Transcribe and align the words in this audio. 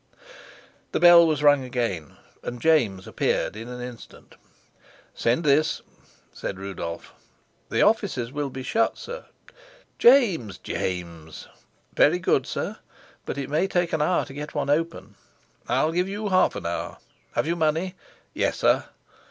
The 0.93 0.99
bell 0.99 1.27
was 1.27 1.43
rung 1.43 1.63
again, 1.63 2.17
and 2.41 2.59
James 2.59 3.05
appeared 3.05 3.55
in 3.55 3.67
an 3.67 3.81
instant. 3.81 4.33
"Send 5.13 5.43
this," 5.43 5.83
said 6.33 6.57
Rudolf. 6.57 7.13
"The 7.69 7.83
offices 7.83 8.31
will 8.31 8.49
be 8.49 8.63
shut, 8.63 8.97
sir." 8.97 9.25
"James, 9.99 10.57
James!" 10.57 11.47
"Very 11.93 12.17
good, 12.17 12.47
sir; 12.47 12.79
but 13.27 13.37
it 13.37 13.47
may 13.47 13.67
take 13.67 13.93
an 13.93 14.01
hour 14.01 14.25
to 14.25 14.33
get 14.33 14.55
one 14.55 14.71
open." 14.71 15.17
"I'll 15.69 15.91
give 15.91 16.09
you 16.09 16.29
half 16.29 16.55
an 16.55 16.65
hour. 16.65 16.97
Have 17.33 17.45
you 17.45 17.55
money?" 17.55 17.93
"Yes, 18.33 18.57
sir." 18.57 18.85